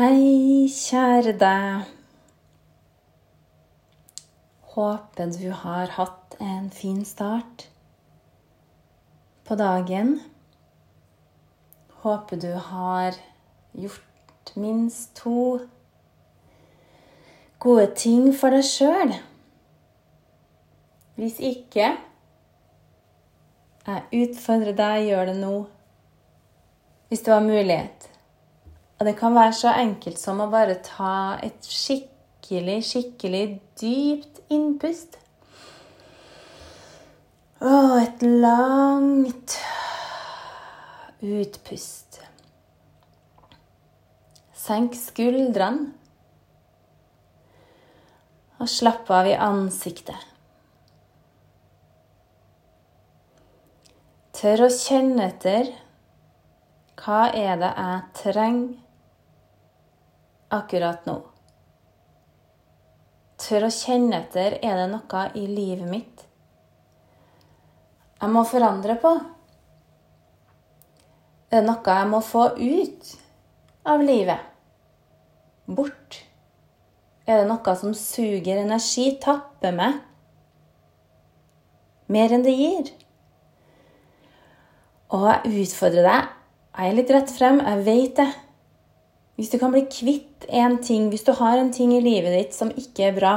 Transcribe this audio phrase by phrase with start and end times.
[0.00, 1.88] Hei, kjære deg.
[4.72, 7.66] Håper du har hatt en fin start
[9.44, 10.14] på dagen.
[12.00, 13.18] Håper du har
[13.76, 15.58] gjort minst to
[17.60, 19.12] gode ting for deg sjøl.
[21.20, 21.90] Hvis ikke
[23.84, 25.58] jeg utfordrer deg, gjør det nå.
[27.12, 28.08] Hvis du har mulighet.
[29.00, 33.44] Og det kan være så enkelt som å bare ta et skikkelig, skikkelig
[33.80, 35.16] dypt innpust.
[37.64, 39.54] Og et langt
[41.24, 42.18] utpust.
[44.52, 45.94] Senk skuldrene.
[48.60, 50.28] Og slapp av i ansiktet.
[54.36, 55.72] Tør å kjenne etter.
[57.00, 58.89] Hva er det jeg trenger
[60.50, 61.18] akkurat nå.
[63.40, 66.26] Tør å kjenne etter er det noe i livet mitt
[68.20, 69.14] jeg må forandre på.
[71.50, 73.12] Er det noe jeg må få ut
[73.88, 74.42] av livet?
[75.64, 76.18] Bort?
[77.24, 80.00] Er det noe som suger energi, tapper meg
[82.10, 82.92] mer enn det gir?
[85.16, 86.28] Og jeg utfordrer deg.
[86.76, 88.28] Jeg er litt rett frem, jeg vet det.
[89.40, 92.52] Hvis du kan bli kvitt en ting, hvis du har en ting i livet ditt
[92.52, 93.34] som ikke er bra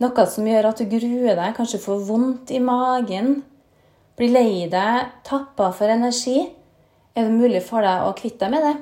[0.00, 3.42] Noe som gjør at du gruer deg, kanskje får vondt i magen,
[4.16, 6.38] blir lei deg, tappa for energi,
[7.12, 8.72] er det mulig for deg å kvitte deg med det?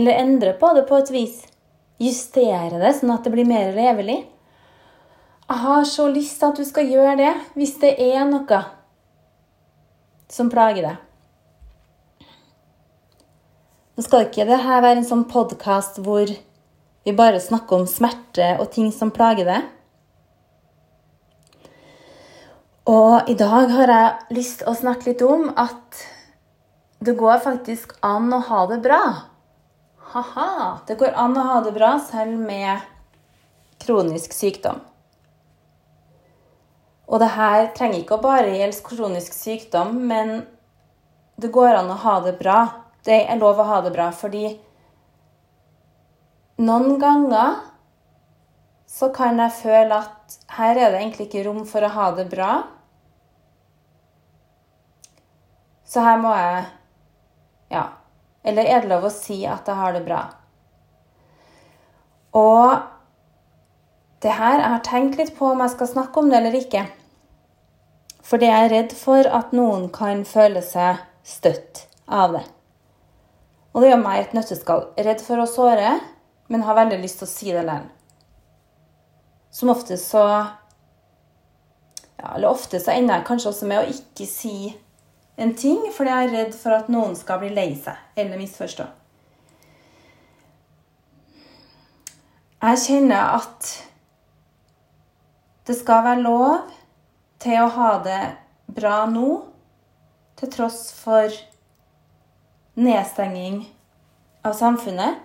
[0.00, 1.42] Eller endre på det på et vis?
[2.00, 4.22] Justere det sånn at det blir mer levelig?
[5.44, 8.62] Jeg har så lyst til at du skal gjøre det hvis det er noe
[10.32, 11.02] som plager deg.
[13.94, 18.56] Nå skal ikke det her være en sånn podkast hvor vi bare snakker om smerte
[18.58, 19.68] og ting som plager deg.
[22.90, 26.02] Og i dag har jeg lyst til å snakke litt om at
[27.06, 29.00] det går faktisk an å ha det bra.
[30.10, 30.50] Ha-ha!
[30.90, 32.82] Det går an å ha det bra selv med
[33.84, 34.82] kronisk sykdom.
[37.06, 40.40] Og det her trenger ikke å bare gjelde kronisk sykdom, men
[41.38, 42.64] det går an å ha det bra
[43.04, 44.46] det er lov å ha det bra, fordi
[46.64, 47.58] noen ganger
[48.94, 52.28] så kan jeg føle at her er det egentlig ikke rom for å ha det
[52.30, 52.52] bra.
[55.84, 56.64] Så her må jeg
[57.74, 57.88] Ja.
[58.44, 60.22] Eller er det lov å si at jeg har det bra?
[62.34, 62.82] Og
[64.22, 66.86] det her Jeg har tenkt litt på om jeg skal snakke om det eller ikke.
[68.22, 72.44] Fordi jeg er redd for at noen kan føle seg støtt av det.
[73.74, 74.86] Og det gjør meg et nøtteskall.
[74.94, 75.96] Redd for å såre,
[76.48, 77.90] men har veldig lyst til å si det likevel.
[79.54, 80.22] Som ofte så
[82.18, 84.72] ja, Eller ofte så ender jeg kanskje også med å ikke si
[85.36, 88.86] en ting, fordi jeg er redd for at noen skal bli lei seg eller misforstå.
[92.64, 93.70] Jeg kjenner at
[95.68, 96.70] det skal være lov
[97.42, 98.22] til å ha det
[98.78, 99.42] bra nå,
[100.38, 101.34] til tross for
[102.74, 103.62] nedstenging
[104.44, 105.20] av samfunnet.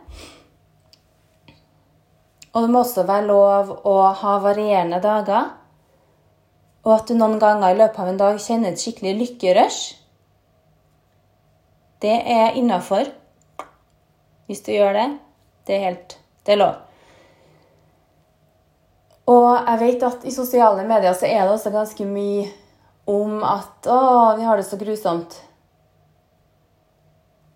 [2.54, 5.54] Og det må også være lov å ha varierende dager.
[6.86, 9.82] Og at du noen ganger i løpet av en dag kjenner et skikkelig lykkerush.
[12.02, 13.12] Det er innafor.
[14.48, 15.10] Hvis du gjør det.
[15.68, 16.78] Det er helt Det er lov.
[19.30, 22.48] Og jeg vet at i sosiale medier så er det også ganske mye
[23.06, 25.49] om at 'Å, vi har det så grusomt'.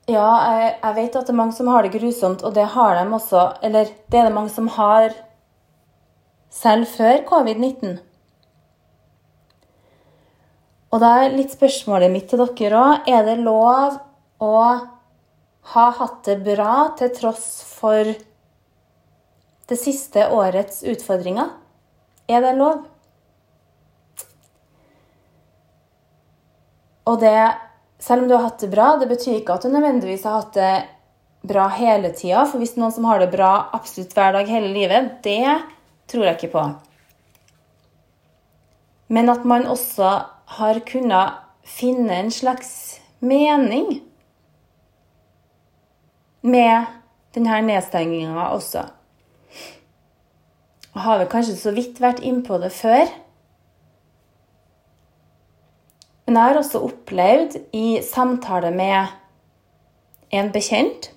[0.04, 2.98] Ja, jeg, jeg, vet at det er mange som har det grusomt, og det har
[2.98, 5.14] de også Eller det er det mange som har
[6.52, 8.02] selv før covid-19.
[10.92, 13.96] Og da er litt spørsmålet mitt til dere òg Er det lov
[14.44, 14.54] å
[15.74, 18.12] ha hatt det bra til tross for
[19.72, 21.56] det siste årets utfordringer?
[22.28, 22.84] Er det lov?
[27.08, 27.38] Og det
[28.04, 30.58] selv om du har hatt det bra, det betyr ikke at du nødvendigvis har hatt
[30.58, 30.74] det
[31.48, 32.44] bra hele tida.
[32.50, 35.46] For hvis noen som har det bra absolutt hver dag hele livet, det
[36.12, 36.66] tror jeg ikke på.
[39.14, 40.12] Men at man også
[40.58, 44.02] har kunnet finne en slags mening
[46.44, 46.92] med
[47.36, 48.84] denne nedstenginga også.
[50.94, 53.08] Jeg har vel kanskje så vidt vært innpå det før.
[56.34, 59.12] Men jeg har også opplevd i samtale med
[60.34, 61.12] en bekjent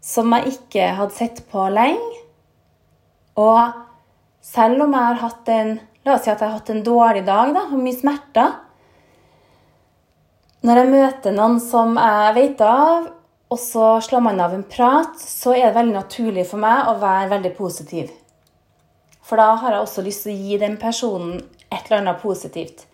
[0.00, 2.22] som jeg ikke hadde sett på lenge.
[3.36, 3.76] Og
[4.40, 7.20] selv om jeg har hatt en La oss si at jeg har hatt en dårlig
[7.28, 8.56] dag da, og mye smerter.
[10.64, 13.06] Når jeg møter noen som jeg vet av,
[13.52, 16.96] og så slår man av en prat, så er det veldig naturlig for meg å
[17.04, 18.10] være veldig positiv.
[19.22, 22.86] For da har jeg også lyst til å gi den personen et eller annet positivt.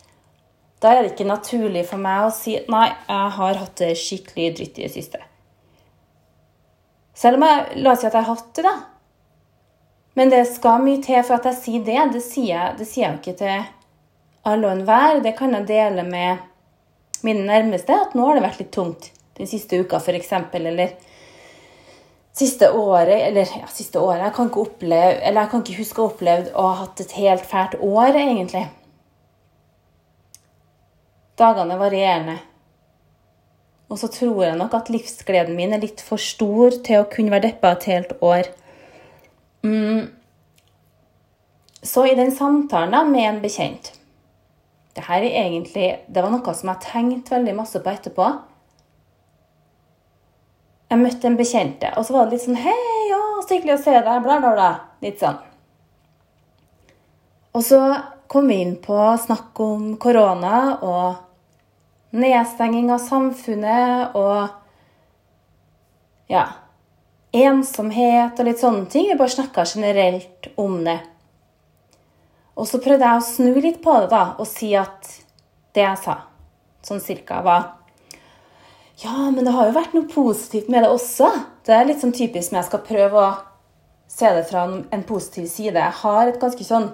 [0.78, 4.52] Da er det ikke naturlig for meg å si nei, jeg har hatt det skikkelig
[4.58, 5.22] dritt i det siste.
[7.18, 8.76] Selv om jeg la oss si at jeg har hatt det, da.
[10.18, 11.98] Men det skal mye til for at jeg sier det.
[12.14, 13.66] Det sier jeg, det sier jeg ikke til
[14.46, 15.20] alle og enhver.
[15.24, 16.46] Det kan jeg dele med
[17.26, 20.32] mine nærmeste, at nå har det vært litt tungt den siste uka, f.eks.
[20.58, 20.94] Eller
[22.38, 26.04] siste året, eller ja, siste året Jeg kan oppleve, eller jeg kan ikke huske å
[26.06, 28.64] ha opplevd å ha hatt et helt fælt år, egentlig.
[31.38, 32.38] Dagene er varierende.
[33.88, 37.32] Og så tror jeg nok at livsgleden min er litt for stor til å kunne
[37.32, 38.50] være deppa et helt år.
[39.64, 40.10] Mm.
[41.82, 43.94] Så i den samtalen da, med en bekjent
[44.98, 48.28] det her er egentlig, det var noe som jeg tenkte veldig masse på etterpå.
[50.88, 53.82] Jeg møtte en bekjente, og så var det litt sånn 'Hei, ja, så hyggelig å
[53.82, 54.70] se deg', bla, bla, bla.
[55.04, 55.36] Litt sånn.
[57.52, 57.80] Og så
[58.26, 61.16] kom vi inn på snakk om korona og
[62.12, 64.48] nedstenging av samfunnet og
[66.28, 66.44] ja,
[67.32, 69.08] ensomhet og litt sånne ting.
[69.10, 71.00] Vi bare snakka generelt om det.
[72.56, 75.08] Og så prøvde jeg å snu litt på det da, og si at
[75.76, 76.16] det jeg sa,
[76.82, 77.77] sånn cirka, var
[78.98, 81.28] Ja, men det har jo vært noe positivt med det også.
[81.66, 83.36] Det er litt sånn typisk når jeg skal prøve å
[84.10, 85.78] se det fra en positiv side.
[85.78, 86.88] Jeg har et ganske sånn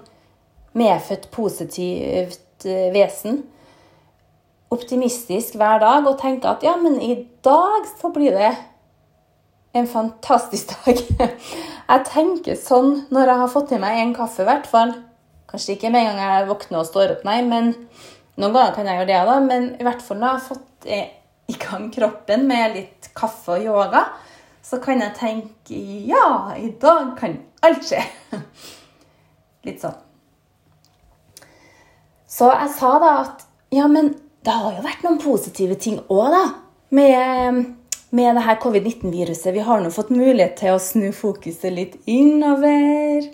[0.77, 3.41] medfødt positivt eh, vesen.
[4.75, 7.17] Optimistisk hver dag og tenker at ja, men i
[7.47, 8.53] dag så blir det
[9.73, 11.01] en fantastisk dag.
[11.25, 14.97] Jeg tenker sånn når jeg har fått i meg en kaffe, i hvert fall.
[15.49, 17.73] Kanskje ikke med en gang jeg våkner og står opp, nei, men
[18.37, 19.27] noen ganger kan jeg gjøre det.
[19.31, 20.91] da, Men i hvert fall når jeg har fått
[21.47, 24.05] i gang kroppen med litt kaffe og yoga,
[24.65, 28.01] så kan jeg tenke ja, i dag kan alt skje.
[29.67, 29.97] Litt sånn.
[32.29, 33.45] Så jeg sa da at
[33.75, 34.15] ja, men
[34.45, 36.45] det har jo vært noen positive ting òg, da.
[36.95, 37.61] Med,
[38.15, 39.53] med det her covid-19-viruset.
[39.55, 43.31] Vi har nå fått mulighet til å snu fokuset litt innover.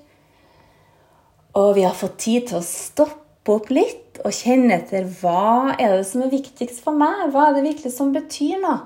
[1.58, 5.96] Og vi har fått tid til å stoppe opp litt og kjenne etter hva er
[5.96, 7.30] det som er viktigst for meg?
[7.32, 8.80] Hva er det virkelig som betyr noe?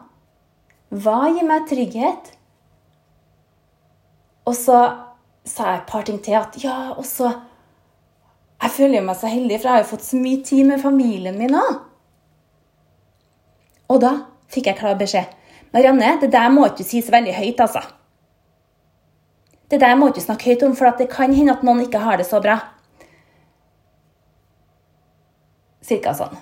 [0.94, 2.30] Hva gir meg trygghet?
[4.46, 4.78] Og så
[5.44, 6.36] sa jeg et par ting til.
[6.38, 7.32] At ja, og så
[8.64, 11.34] Jeg føler meg så heldig, for jeg har jo fått så mye tid med familien
[11.36, 11.74] min òg.
[13.92, 14.12] Og da
[14.48, 15.34] fikk jeg klar beskjed.
[15.74, 17.82] Marianne, det der må ikke si så veldig høyt, altså.
[19.68, 22.16] Det der må ikke snakke høyt om, for det kan hende at noen ikke har
[22.16, 22.56] det så bra.
[25.84, 26.36] Cirka sånn.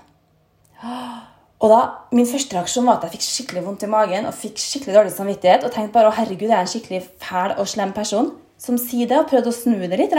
[1.62, 1.80] Og da,
[2.14, 5.12] Min første reaksjon var at jeg fikk skikkelig vondt i magen og fikk skikkelig dårlig
[5.14, 5.66] samvittighet.
[5.66, 9.08] Og tenkte bare å herregud, jeg er en skikkelig fæl og slem person som sier
[9.10, 10.12] det, og prøvde å snu det litt.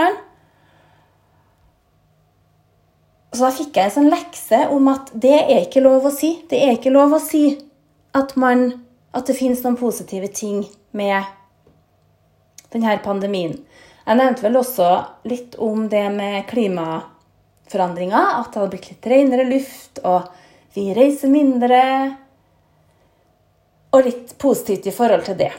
[3.33, 6.35] Så da fikk jeg en sånn lekse om at det er ikke lov å si.
[6.49, 7.45] Det er ikke lov å si
[8.13, 8.67] at, man,
[9.15, 11.23] at det finnes noen positive ting med
[12.73, 13.55] denne pandemien.
[14.03, 14.89] Jeg nevnte vel også
[15.29, 16.43] litt om det med
[17.73, 18.39] klimaforandringer.
[18.39, 20.29] At det hadde blitt litt renere luft, og
[20.75, 21.81] vi reiser mindre.
[23.93, 25.51] Og litt positivt i forhold til det.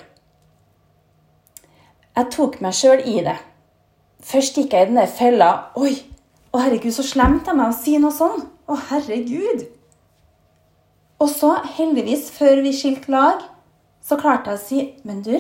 [2.15, 3.37] Jeg tok meg sjøl i det.
[4.25, 5.71] Først gikk jeg i denne fella.
[5.77, 5.95] Oi,
[6.55, 8.47] å herregud, så slemt av meg å si noe sånn.
[8.71, 9.67] Å herregud.
[11.23, 13.43] Og så, heldigvis, før vi skilte lag,
[14.05, 15.35] så klarte jeg å si Men du,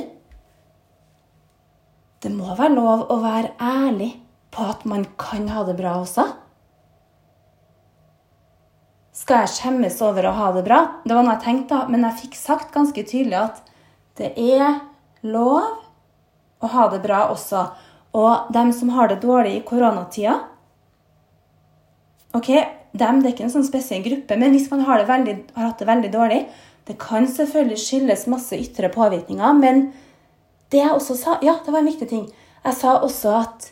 [2.24, 4.14] det må være lov å være ærlig
[4.54, 6.24] på at man kan ha det bra også.
[9.14, 10.80] Skal jeg skjemmes over å ha det bra?
[11.04, 13.60] Det var noe jeg tenkte, men jeg fikk sagt ganske tydelig at
[14.18, 14.80] det er
[15.22, 15.62] lov
[16.64, 17.62] å ha det bra også.
[18.14, 20.36] Og dem som har det dårlig i koronatida
[22.34, 22.50] Ok,
[22.94, 25.82] dem det er ikke en sånn spesiell gruppe, men hvis man har, veldig, har hatt
[25.82, 26.40] det veldig dårlig
[26.86, 29.88] Det kan selvfølgelig skyldes masse ytre påvirkninger, men
[30.70, 32.26] det jeg også sa Ja, det var en viktig ting.
[32.64, 33.70] Jeg sa også at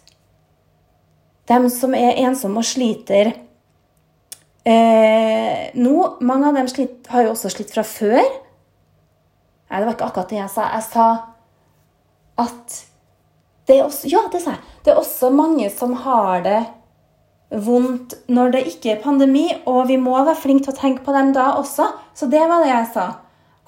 [1.51, 3.33] dem som er ensomme og sliter
[4.69, 8.23] eh, nå Mange av dem slitt, har jo også slitt fra før.
[8.23, 10.69] Nei, det var ikke akkurat det jeg sa.
[10.77, 11.07] Jeg sa
[12.43, 12.79] at
[13.69, 14.65] det er også Ja, det sa jeg.
[14.85, 16.61] Det er også mange som har det
[17.53, 21.15] vondt når det ikke er pandemi, og vi må være flinke til å tenke på
[21.15, 21.91] dem da også.
[22.17, 23.07] Så det var det jeg sa.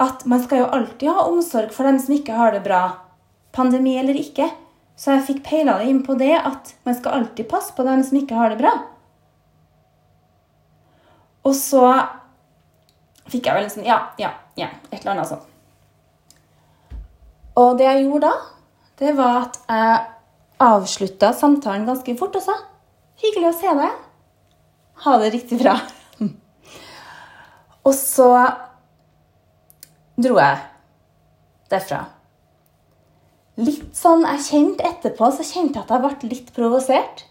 [0.01, 2.83] At man skal jo alltid ha omsorg for dem som ikke har det bra.
[3.55, 4.49] Pandemi eller ikke.
[4.99, 8.03] Så jeg fikk peila det inn på det at man skal alltid passe på dem
[8.03, 8.73] som ikke har det bra.
[11.45, 11.83] Og så
[13.29, 14.71] fikk jeg vel sånn Ja, ja, ja.
[14.91, 15.51] Et eller annet sånt.
[17.55, 18.33] Og det jeg gjorde da,
[18.99, 19.99] det var at jeg
[20.65, 22.55] avslutta samtalen ganske fort og sa
[23.21, 23.99] Hyggelig å se deg.
[25.05, 25.77] Ha det riktig bra.
[27.87, 28.27] og så
[30.19, 30.59] dro jeg
[31.71, 32.01] derfra.
[33.55, 37.23] Litt sånn jeg kjente etterpå, så kjente jeg at jeg ble litt provosert.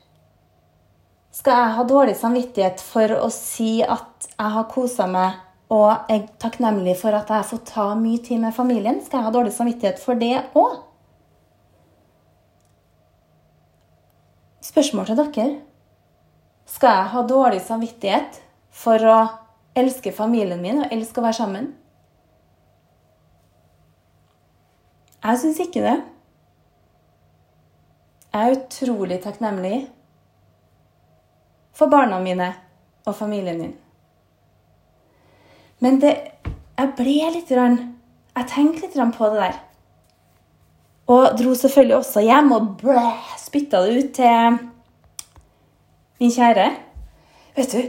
[1.35, 5.41] Skal jeg ha dårlig samvittighet for å si at jeg har kosa meg
[5.75, 9.01] og er takknemlig for at jeg har fått ta mye tid med familien?
[9.03, 10.77] Skal jeg ha dårlig samvittighet for det òg?
[14.63, 15.49] Spørsmål til dere.
[16.71, 18.39] Skal jeg ha dårlig samvittighet
[18.85, 19.19] for å
[19.75, 21.67] elske familien min og elske å være sammen?
[25.25, 25.99] Jeg syns ikke det.
[28.31, 29.83] Jeg er utrolig takknemlig
[31.75, 32.53] for barna mine
[33.05, 33.75] og familien min.
[35.85, 36.15] Men det,
[36.79, 39.59] jeg ble litt Jeg tenkte litt på det der.
[41.07, 44.57] Og dro selvfølgelig også hjem og blæ, spytta det ut til
[46.21, 46.71] min kjære.
[47.57, 47.83] Vet du,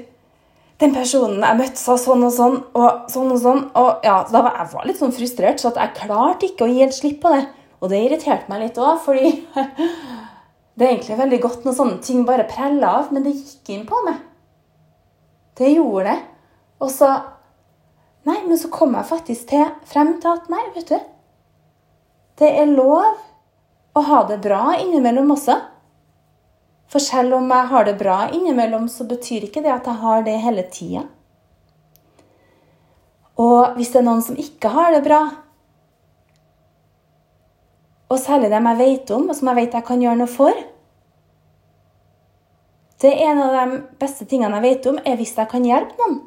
[0.83, 3.61] den personen jeg møtte, sa sånn og sånn og sånn og sånn.
[3.79, 6.81] Og ja, da var jeg var litt sånn frustrert, så jeg klarte ikke å gi
[6.83, 7.45] helt slipp på det.
[7.79, 9.31] Og det irriterte meg litt òg, fordi
[10.75, 13.85] det er egentlig veldig godt når sånne ting bare preller av, men det gikk inn
[13.87, 14.19] på meg.
[15.55, 16.17] Det gjorde det.
[16.83, 17.13] Og så
[18.25, 20.95] Nei, men så kom jeg faktisk til, frem til at nei, vet du
[22.41, 23.19] Det er lov
[23.93, 25.59] å ha det bra innimellom også.
[26.89, 30.25] For selv om jeg har det bra innimellom, så betyr ikke det at jeg har
[30.25, 31.05] det hele tida.
[33.37, 35.21] Og hvis det er noen som ikke har det bra,
[38.09, 40.63] og særlig dem jeg vet om, og som jeg vet jeg kan gjøre noe for
[43.01, 45.97] Det er en av de beste tingene jeg vet om, er hvis jeg kan hjelpe
[45.99, 46.19] noen.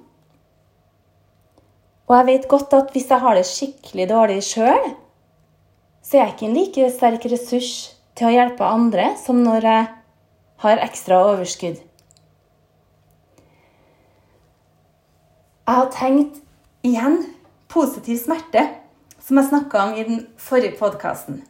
[2.09, 4.91] Og jeg vet godt at hvis jeg har det skikkelig dårlig sjøl,
[6.05, 7.73] så er jeg ikke en like sterk ressurs
[8.17, 9.89] til å hjelpe andre som når jeg
[10.65, 11.83] har ekstra overskudd.
[15.69, 16.41] Jeg har tenkt
[16.87, 17.21] igjen
[17.69, 18.65] positiv smerte,
[19.21, 21.43] som jeg snakka om i den forrige podkasten.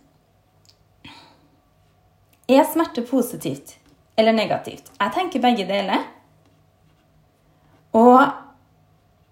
[2.49, 3.77] Er smerte positivt
[4.17, 4.89] eller negativt?
[4.97, 6.07] Jeg tenker begge deler.
[7.93, 8.23] Og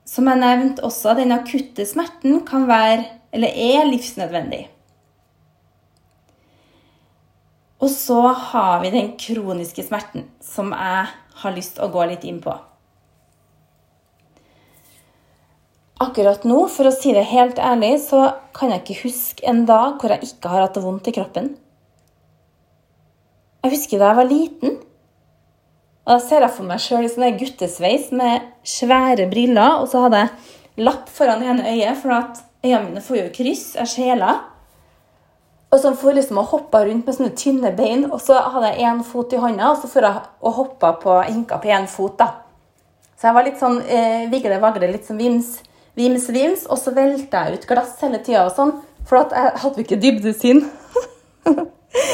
[0.06, 4.66] som jeg nevnte også, den akutte smerten kan være, eller er, livsnødvendig.
[7.80, 8.20] Og så
[8.52, 11.10] har vi den kroniske smerten, som jeg
[11.42, 12.54] har lyst til å gå litt inn på.
[16.04, 19.96] Akkurat nå, for å si det helt ærlig, så kan jeg ikke huske en dag
[20.00, 21.54] hvor jeg ikke har hatt det vondt i kroppen.
[23.66, 24.74] Jeg husker da jeg var liten.
[26.06, 30.04] Og Da ser jeg for meg sjøl i sånn guttesveis med svære briller, og så
[30.04, 33.64] hadde jeg lapp foran ene øyet, for at øynene mine får jo kryss.
[33.74, 34.44] Jeg skjeler.
[35.74, 38.86] Og så for liksom å hoppe rundt med sånne tynne bein, og så hadde jeg
[38.86, 42.14] én fot i hånda, og så for jeg og hoppa på, hinka på én fot.
[42.22, 42.30] da.
[43.18, 45.56] Så jeg var litt sånn eh, vigle-vagle, litt sånn vims,
[45.98, 46.68] vims, vims.
[46.70, 48.76] Og så velta jeg ut glass hele tida og sånn,
[49.10, 50.66] for at jeg hadde ikke dybdesyn.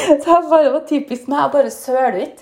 [0.23, 2.41] så jeg bare var typisk meg å bare søle ut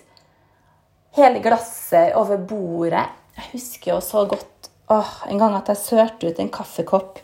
[1.18, 3.08] hele glasset over bordet.
[3.38, 7.22] Jeg husker jo så godt åh, en gang at jeg sørte ut en kaffekopp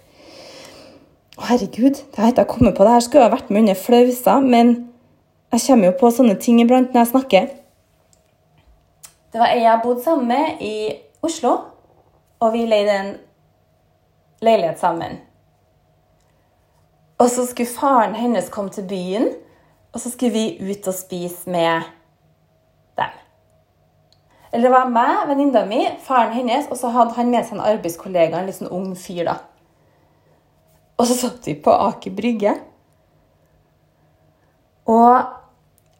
[1.37, 2.83] å, herregud, det har jeg kommet på.
[2.83, 4.71] Det her skulle ha vært med under flausa, men
[5.53, 7.49] jeg kommer jo på sånne ting iblant når jeg snakker.
[9.33, 10.77] Det var ei jeg bodde sammen med i
[11.21, 11.51] Oslo,
[12.41, 13.11] og vi leide en
[14.41, 15.19] leilighet sammen.
[17.21, 19.29] Og så skulle faren hennes komme til byen,
[19.97, 21.87] og så skulle vi ut og spise med
[22.99, 23.15] dem.
[24.51, 27.65] Eller det var meg, venninna mi, faren hennes, og så hadde han med seg en
[27.65, 29.23] arbeidskollega, en litt sånn ung fyr.
[29.25, 29.39] da.
[31.01, 32.53] Og så satt vi på Aker Brygge.
[34.85, 35.09] Og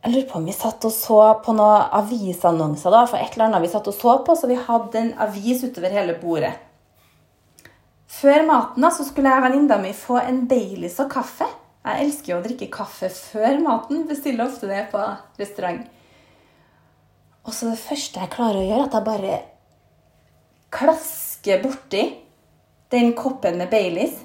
[0.06, 2.94] jeg lurer på om vi satt og så på noen avisannonser.
[2.94, 5.64] da, for et eller annet vi satt og så på, Så vi hadde en avis
[5.64, 6.54] utover hele bordet.
[8.08, 11.50] Før maten da, så skulle jeg og venninna mi få en Baileys og kaffe.
[11.88, 14.04] Jeg elsker jo å drikke kaffe før maten.
[14.10, 15.04] Bestiller ofte det på
[15.40, 15.86] restaurant.
[17.48, 19.36] Og så det første jeg klarer å gjøre, at jeg bare
[20.76, 22.02] klasker borti
[22.92, 24.18] den koppen med Baileys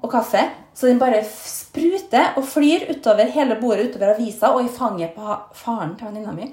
[0.00, 0.46] og kaffe.
[0.72, 5.36] Så den bare spruter og flyr utover hele bordet, utover avisa og i fanget på
[5.60, 6.48] faren til venninna mi.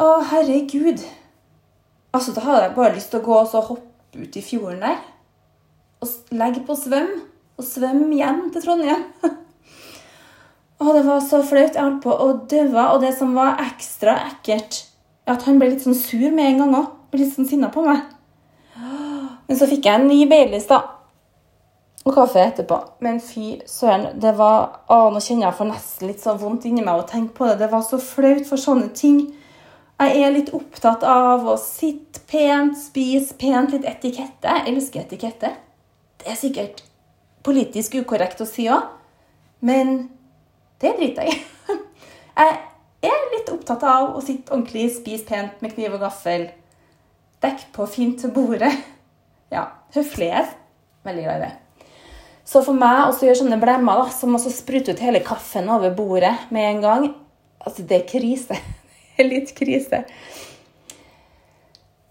[0.00, 1.02] Å, herregud.
[2.14, 5.02] Altså, Da hadde jeg bare lyst til å gå og hoppe ut i fjorden der.
[6.00, 7.10] Og legge på svøm.
[7.60, 9.02] Og svømme hjem til Trondheim.
[10.80, 11.74] og det var så flaut.
[11.76, 12.62] Jeg holdt på å dø.
[12.86, 14.86] Og det som var ekstra ekkelt,
[15.26, 16.88] er at han ble litt sånn sur med en gang òg.
[17.12, 18.06] Ble litt sånn sinna på meg.
[19.50, 20.78] Men så fikk jeg en ny Baileys, da.
[22.06, 22.78] Og kaffe etterpå.
[23.04, 26.84] Men fy søren, det var Å, nå kjenner jeg for nesten litt sånn vondt inni
[26.86, 27.58] meg å tenke på det.
[27.60, 29.26] Det var så flaut for sånne ting.
[30.00, 34.48] Jeg er litt opptatt av å sitte pent, spise pent, litt etikette.
[34.48, 35.58] Jeg elsker etikette.
[36.22, 36.86] Det er sikkert
[37.46, 38.88] politisk ukorrekt å si òg,
[39.64, 40.08] men
[40.80, 41.46] det driter jeg i.
[43.00, 46.50] Jeg er litt opptatt av å sitte ordentlig, spise pent med kniv og gaffel.
[47.40, 48.72] Dekk på fint til bordet.
[49.50, 49.64] Ja,
[49.96, 50.52] høflighet.
[51.02, 51.80] Veldig glad i det.
[52.46, 55.90] Så for meg å gjøre sånne blemmer da, som også sprute ut hele kaffen over
[55.96, 57.06] bordet med en gang,
[57.58, 58.60] altså det er krise.
[59.10, 59.98] Det er litt krise.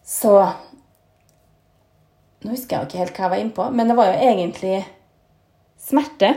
[0.05, 0.33] Så
[2.43, 4.75] Nå husker jeg ikke helt hva jeg var inne på, men det var jo egentlig
[5.89, 6.35] smerte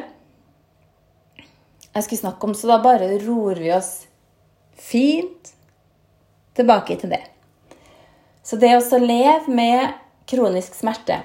[1.93, 4.07] jeg skulle snakke om, så da bare ror vi oss
[4.81, 5.51] fint
[6.57, 7.21] tilbake til det.
[8.43, 9.93] Så det å leve med
[10.29, 11.21] kronisk smerte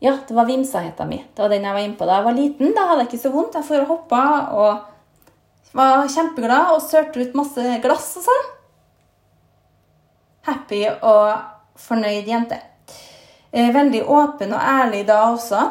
[0.00, 1.18] ja, det var vimsaheta mi.
[1.34, 2.70] Det var den jeg var inne på da jeg var liten.
[2.72, 3.58] Da hadde jeg ikke så vondt.
[3.58, 4.20] Jeg for og hoppa
[4.56, 8.46] og var kjempeglad og sørte ut masse glass og sånn.
[10.48, 12.56] Happy og fornøyd jente.
[13.52, 15.66] Eh, veldig åpen og ærlig da også.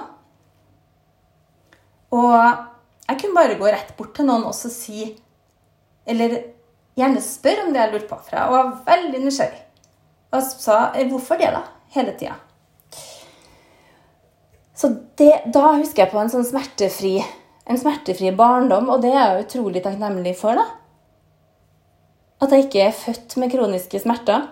[2.15, 2.35] Og
[3.09, 5.03] jeg kunne bare gå rett bort til noen og si
[6.09, 6.39] Eller
[6.97, 8.19] gjerne spørre om det jeg lurte på.
[8.25, 9.61] For jeg var veldig nysgjerrig.
[10.33, 11.63] Og sa eh, hvorfor det, da?
[11.93, 12.35] Hele tida.
[14.79, 17.17] Så det, da husker jeg på en sånn smertefri,
[17.67, 20.55] en smertefri barndom, og det er jeg utrolig takknemlig for.
[20.55, 20.65] da.
[22.39, 24.47] At jeg ikke er født med kroniske smerter.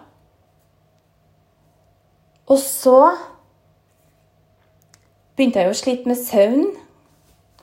[2.47, 2.97] Og så
[5.37, 6.67] begynte jeg å slite med søvn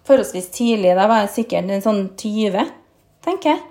[0.08, 0.94] forholdsvis tidlig.
[0.96, 2.66] Da var jeg sikkert en sånn 20,
[3.24, 3.62] tenker jeg.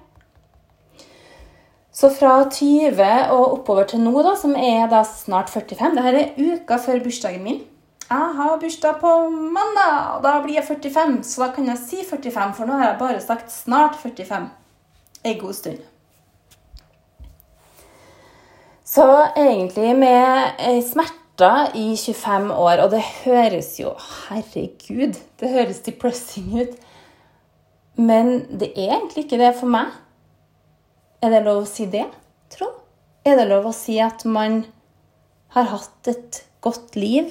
[1.93, 3.03] Så fra 20
[3.35, 7.45] og oppover til nå, da, som er da snart 45 Dette er uka før bursdagen
[7.45, 7.61] min.
[8.09, 11.21] Jeg har bursdag på mandag, og da blir jeg 45.
[11.23, 14.49] Så da kan jeg si 45, for nå har jeg bare sagt snart 45
[15.23, 15.81] en god stund.
[18.85, 19.05] Så
[19.37, 26.75] egentlig med smerter i 25 år, og det høres jo Herregud, det høres depressing ut.
[27.95, 29.89] Men det er egentlig ikke det for meg.
[31.21, 32.05] Er det lov å si det,
[32.53, 32.69] tro?
[33.25, 34.63] Er det lov å si at man
[35.55, 37.29] har hatt et godt liv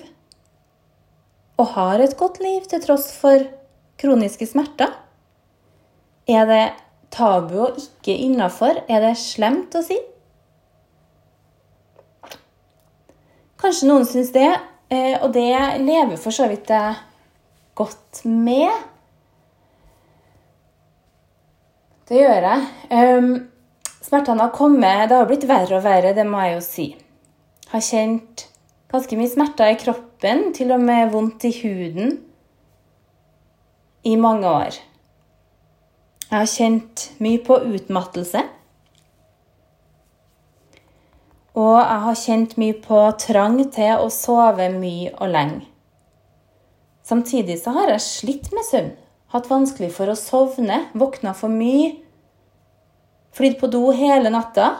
[1.60, 3.44] og har et godt liv til tross for
[4.00, 4.90] kroniske smerter?
[6.26, 6.64] Er det
[7.12, 8.82] tabu og ikke innafor?
[8.88, 9.98] Er det slemt å si?
[13.62, 14.48] Kanskje noen syns det,
[14.90, 15.52] eh, og det
[15.84, 16.96] lever for så vidt jeg
[17.78, 18.72] godt med.
[22.10, 22.64] Det gjør jeg.
[22.90, 23.34] Ehm,
[24.02, 26.86] smertene har kommet Det har blitt verre og verre, det må jeg jo si.
[27.70, 28.48] Har kjent
[28.92, 32.18] ganske mye smerter i kroppen, til og med vondt i huden,
[34.04, 34.80] i mange år.
[36.28, 38.42] Jeg har kjent mye på utmattelse.
[41.58, 45.66] Og jeg har kjent mye på trang til å sove mye og lenge.
[47.04, 48.92] Samtidig så har jeg slitt med søvn,
[49.34, 51.96] hatt vanskelig for å sovne, våkna for mye,
[53.36, 54.70] flydd på do hele natta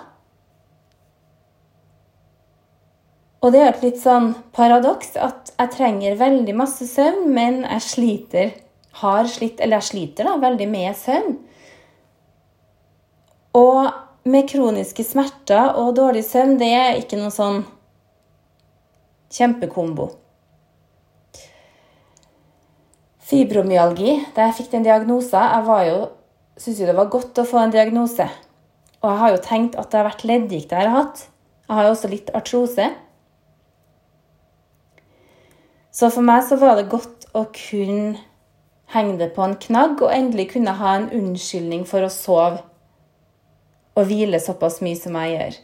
[3.42, 7.82] Og det er et litt sånn paradoks at jeg trenger veldig masse søvn, men jeg
[7.88, 8.52] sliter,
[9.00, 11.34] har slitt, eller jeg sliter da, veldig med søvn.
[13.58, 13.88] Og
[14.24, 17.62] med kroniske smerter og dårlig søvn, det er ikke noe sånn
[19.32, 20.10] kjempekombo.
[23.32, 26.00] Fibromyalgi, da jeg fikk den diagnosen Jeg var jo,
[26.58, 28.26] syntes jo det var godt å få en diagnose.
[29.00, 31.24] Og jeg har jo tenkt at det har vært leddgikt jeg har hatt.
[31.66, 32.90] Jeg har jo også litt artrose.
[35.92, 38.20] Så for meg så var det godt å kunne
[38.92, 42.60] henge det på en knagg og endelig kunne ha en unnskyldning for å sove
[43.94, 45.58] og hvile såpass mye som jeg gjør.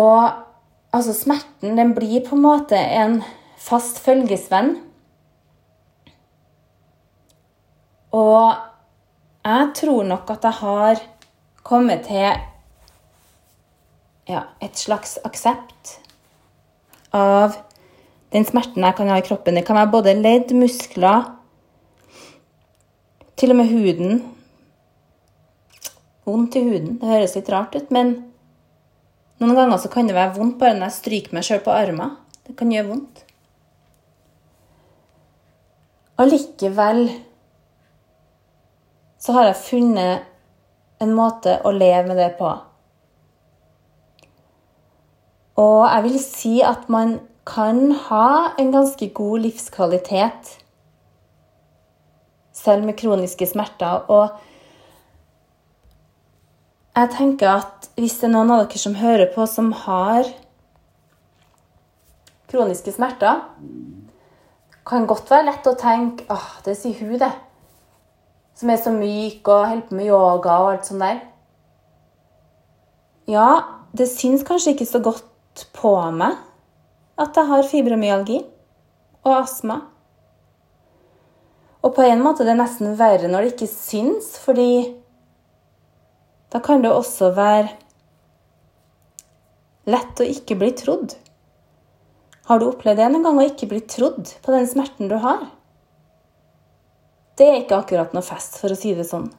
[0.00, 0.30] Og
[0.92, 3.20] altså, smerten, den blir på en måte en
[3.60, 4.76] fast følgesvenn.
[8.16, 8.54] Og
[9.44, 11.02] jeg tror nok at jeg har
[11.64, 12.28] kommet til
[14.30, 15.96] ja, et slags aksept
[17.16, 17.56] av
[18.30, 19.56] den smerten jeg kan ha i kroppen.
[19.58, 21.32] Det kan være både ledd, muskler,
[23.40, 24.20] til og med huden.
[26.30, 26.98] Vondt i huden.
[27.00, 28.14] Det høres litt rart ut, men
[29.40, 32.16] noen ganger så kan det være vondt bare når jeg stryker meg sjøl på armen.
[32.46, 33.24] Det kan gjøre vondt.
[36.20, 37.06] Allikevel
[39.20, 40.26] så har jeg funnet
[41.00, 42.50] en måte å leve med det på.
[45.60, 50.54] Og jeg vil si at man kan ha en ganske god livskvalitet
[52.56, 54.04] selv med kroniske smerter.
[54.12, 54.36] Og
[57.00, 60.28] jeg tenker at hvis det er noen av dere som hører på, som har
[62.50, 63.44] kroniske smerter,
[64.86, 67.30] kan godt være lett å tenke åh, det sier hun, det.
[68.58, 71.20] Som er så myk og holder på med yoga og alt sånt der.
[73.30, 73.50] Ja,
[73.96, 76.38] det syns kanskje ikke så godt på meg
[77.20, 78.40] at jeg har fibromyalgi
[79.26, 79.80] og astma.
[81.80, 84.99] Og på en måte det er nesten verre når det ikke syns, fordi
[86.50, 87.68] da kan det også være
[89.90, 91.14] lett å ikke bli trodd.
[92.50, 95.46] Har du opplevd det en gang å ikke bli trodd på den smerten du har?
[97.38, 99.30] Det er ikke akkurat noe fest, for å si det sånn.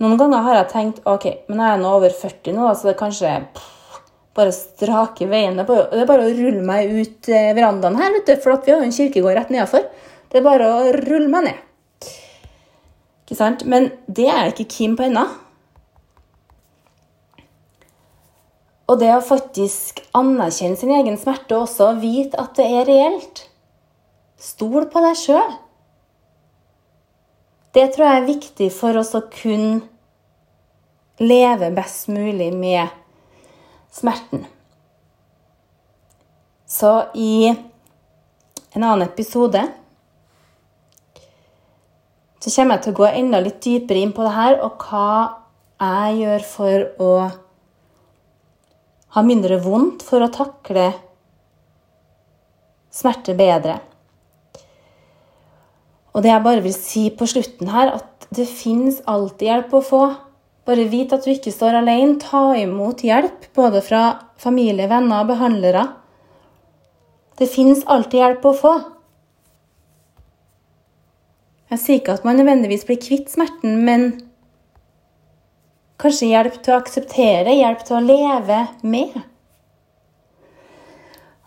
[0.00, 2.94] Noen ganger har jeg tenkt ok, men jeg er nå over 40 nå, så det
[2.94, 3.98] er kanskje pff,
[4.36, 5.56] bare strake veien.
[5.60, 8.80] Det er bare å rulle meg ut eh, verandaen her, vet du, for vi har
[8.80, 9.86] jo en kirkegård rett nedafor.
[10.32, 11.66] Det er bare å rulle meg ned.
[13.30, 13.62] Ikke sant?
[13.62, 15.22] Men det er jeg ikke keen på ennå.
[18.90, 23.44] Og det å faktisk anerkjenne sin egen smerte og også vite at det er reelt.
[24.34, 25.52] Stol på deg sjøl.
[27.70, 29.78] Det tror jeg er viktig for oss å kunne
[31.22, 32.90] leve best mulig med
[33.94, 34.42] smerten.
[36.66, 39.62] Så i en annen episode
[42.40, 45.10] så kommer jeg til å gå enda litt dypere inn på det her, og hva
[45.80, 47.12] jeg gjør for å
[49.16, 50.88] ha mindre vondt, for å takle
[52.90, 53.78] smerte bedre.
[56.10, 59.84] Og det jeg bare vil si på slutten her, at det fins alltid hjelp å
[59.84, 60.02] få.
[60.66, 62.18] Bare vit at du ikke står alene.
[62.22, 64.04] Ta imot hjelp, både fra
[64.40, 65.84] familie, venner og behandlere.
[67.38, 68.74] Det fins alltid hjelp å få.
[71.70, 74.08] Jeg sier ikke at man nødvendigvis blir kvitt smerten, men
[76.02, 79.14] kanskje hjelp til å akseptere, hjelp til å leve med.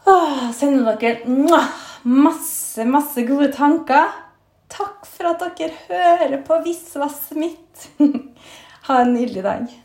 [0.08, 1.28] Åh, sender dere
[2.04, 4.12] masse, masse gode tanker.
[4.72, 7.90] Takk for at dere hører på Visvas mitt.
[8.88, 9.83] ha en nydelig dag.